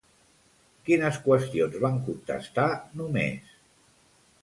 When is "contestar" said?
2.09-2.67